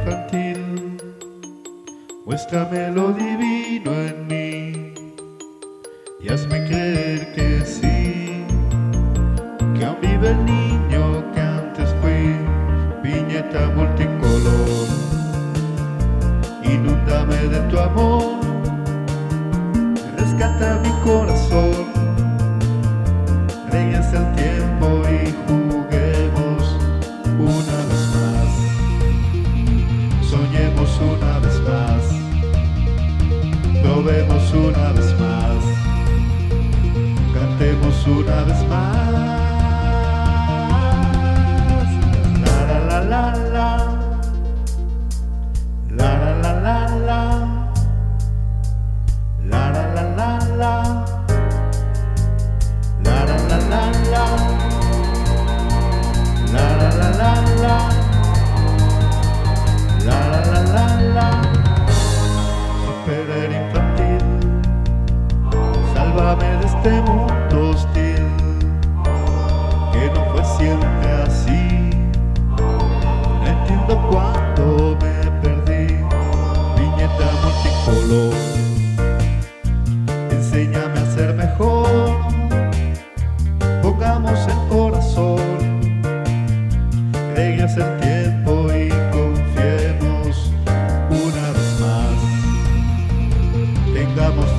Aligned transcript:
infantil, 0.00 0.96
muéstrame 2.24 2.90
lo 2.90 3.12
divino 3.12 3.92
en 3.92 4.26
mí 4.26 4.94
y 6.20 6.28
hazme 6.32 6.64
creer 6.66 7.32
que 7.32 7.64
sí, 7.64 8.44
que 9.76 9.84
aún 9.84 9.96
vive 10.00 10.30
el 10.30 10.44
niño 10.44 11.24
que 11.34 11.40
antes 11.40 11.94
fui, 12.00 12.36
viñeta 13.02 13.68
multicolor, 13.76 14.88
inúndame 16.62 17.36
de 17.36 17.60
tu 17.70 17.78
amor, 17.78 18.40
rescata 20.16 20.80
mi 20.82 20.90
corazón, 21.04 21.89
una 37.72 38.42
vez 38.42 38.66
más. 38.68 38.96
La 42.42 42.56
la 42.66 42.78
la 42.80 43.00
la 43.00 43.22
la. 43.54 43.68
La 45.90 46.10
la 46.18 46.30
la 46.42 46.52
la 46.60 46.76
la. 47.06 47.20
La 49.44 49.70
la 49.70 49.84
la 49.94 50.02
la 50.02 50.30
la. 50.56 50.72
La 53.04 53.16
la 53.24 53.36
la 53.48 53.58
la 53.70 53.82
la. 54.10 54.24
La 56.52 56.66
la 56.76 56.88
la 56.90 57.08
la 57.20 57.32
la. 57.62 57.76
La 60.04 60.16
la 60.28 60.40
la 60.50 60.60
la 60.74 60.86
la. 61.14 61.28
Infantil. 63.60 64.24
Sálvame 65.94 66.48
de 66.58 66.66
este 66.66 66.92
mundo 67.02 67.19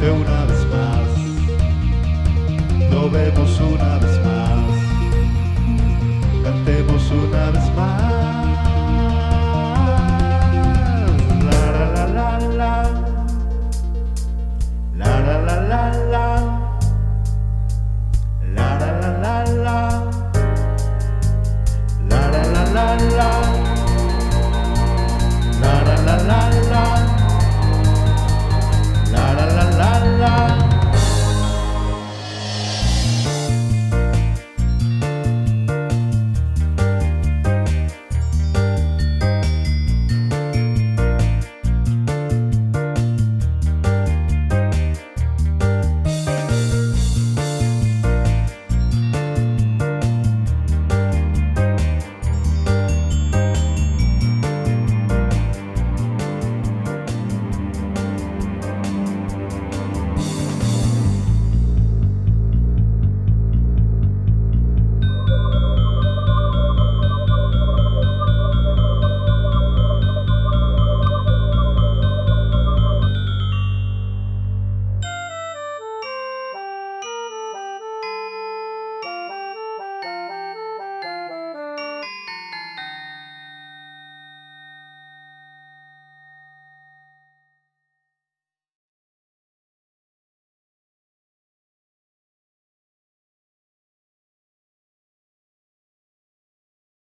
una 0.10 0.46
vez 0.46 0.66
más. 0.66 1.08
Nos 2.90 3.12
vemos 3.12 3.60
una 3.60 4.00
vez 4.00 4.20
más. 4.24 4.31